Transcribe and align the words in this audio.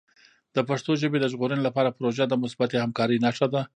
د 0.55 0.57
پښتو 0.69 0.91
ژبې 1.01 1.17
د 1.21 1.25
ژغورنې 1.33 1.63
لپاره 1.67 1.95
پروژه 1.97 2.23
د 2.27 2.33
مثبتې 2.43 2.77
همکارۍ 2.83 3.17
نښه 3.25 3.47
ده. 3.53 3.61